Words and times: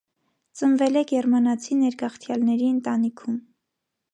Ծնվել 0.61 0.95
է 1.01 1.03
գերմանացի 1.11 1.77
ներգաղթյալների 1.81 2.71
ընտանիքում։ 2.77 3.37